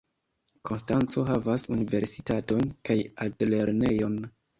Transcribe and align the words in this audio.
Konstanco 0.69 1.25
havas 1.27 1.65
universitaton 1.75 2.65
kaj 2.89 2.97
altlernejon. 3.27 4.17